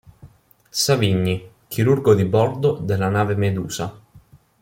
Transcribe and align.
Savigny, 0.71 1.51
chirurgo 1.69 2.15
di 2.15 2.25
bordo 2.25 2.73
della 2.73 3.07
nave 3.09 3.35
Medusa. 3.35 3.99